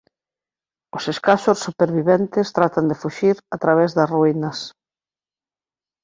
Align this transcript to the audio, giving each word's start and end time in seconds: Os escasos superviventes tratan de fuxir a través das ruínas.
Os 0.97 1.03
escasos 1.13 1.61
superviventes 1.65 2.53
tratan 2.57 2.85
de 2.91 2.99
fuxir 3.01 3.35
a 3.55 3.57
través 3.63 3.89
das 3.97 4.11
ruínas. 4.15 4.57